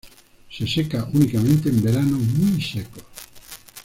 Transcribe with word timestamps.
Se 0.49 0.65
seca 0.65 1.07
únicamente 1.13 1.69
en 1.69 1.83
veranos 1.83 2.19
muy 2.21 2.59
secos. 2.59 3.03